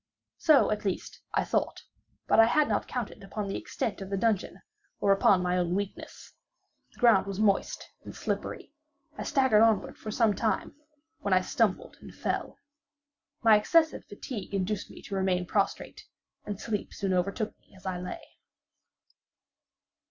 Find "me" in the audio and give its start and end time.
14.89-15.03, 17.59-17.75